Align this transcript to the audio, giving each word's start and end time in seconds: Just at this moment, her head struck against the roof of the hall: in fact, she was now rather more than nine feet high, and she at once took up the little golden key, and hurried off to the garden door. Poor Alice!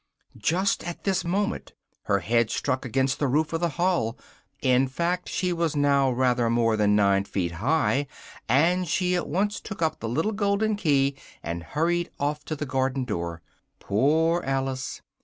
Just 0.39 0.83
at 0.83 1.03
this 1.03 1.23
moment, 1.23 1.73
her 2.05 2.21
head 2.21 2.49
struck 2.49 2.85
against 2.85 3.19
the 3.19 3.27
roof 3.27 3.53
of 3.53 3.61
the 3.61 3.69
hall: 3.77 4.17
in 4.63 4.87
fact, 4.87 5.29
she 5.29 5.53
was 5.53 5.75
now 5.75 6.09
rather 6.09 6.49
more 6.49 6.75
than 6.75 6.95
nine 6.95 7.23
feet 7.23 7.51
high, 7.51 8.07
and 8.49 8.87
she 8.87 9.15
at 9.15 9.27
once 9.29 9.59
took 9.59 9.83
up 9.83 9.99
the 9.99 10.09
little 10.09 10.31
golden 10.31 10.75
key, 10.75 11.15
and 11.43 11.61
hurried 11.61 12.09
off 12.19 12.43
to 12.45 12.55
the 12.55 12.65
garden 12.65 13.03
door. 13.05 13.43
Poor 13.79 14.41
Alice! 14.43 15.03